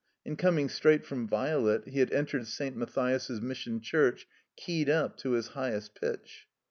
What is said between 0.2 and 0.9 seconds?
And, coming